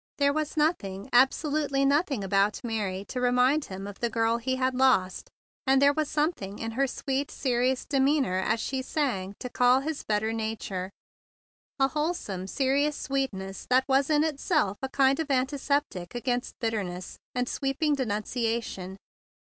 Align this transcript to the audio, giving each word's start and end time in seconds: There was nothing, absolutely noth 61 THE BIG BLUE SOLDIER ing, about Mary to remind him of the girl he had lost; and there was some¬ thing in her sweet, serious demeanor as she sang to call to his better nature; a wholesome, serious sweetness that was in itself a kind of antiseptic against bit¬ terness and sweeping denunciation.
There 0.17 0.33
was 0.33 0.57
nothing, 0.57 1.09
absolutely 1.13 1.85
noth 1.85 2.05
61 2.09 2.21
THE 2.21 2.27
BIG 2.27 2.29
BLUE 2.31 2.37
SOLDIER 2.39 2.47
ing, 2.47 2.47
about 2.47 2.67
Mary 2.67 3.05
to 3.05 3.21
remind 3.21 3.65
him 3.65 3.85
of 3.85 3.99
the 3.99 4.09
girl 4.09 4.37
he 4.37 4.55
had 4.55 4.73
lost; 4.73 5.29
and 5.67 5.79
there 5.79 5.93
was 5.93 6.09
some¬ 6.09 6.33
thing 6.35 6.57
in 6.57 6.71
her 6.71 6.87
sweet, 6.87 7.29
serious 7.29 7.85
demeanor 7.85 8.39
as 8.39 8.59
she 8.59 8.81
sang 8.81 9.35
to 9.39 9.47
call 9.47 9.81
to 9.81 9.85
his 9.85 10.03
better 10.03 10.33
nature; 10.33 10.89
a 11.77 11.89
wholesome, 11.89 12.47
serious 12.47 12.95
sweetness 12.97 13.67
that 13.69 13.85
was 13.87 14.09
in 14.09 14.23
itself 14.23 14.79
a 14.81 14.89
kind 14.89 15.19
of 15.19 15.29
antiseptic 15.29 16.15
against 16.15 16.57
bit¬ 16.59 16.71
terness 16.71 17.17
and 17.35 17.47
sweeping 17.47 17.93
denunciation. 17.93 18.97